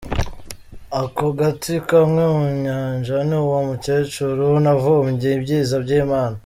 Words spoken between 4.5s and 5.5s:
navumbye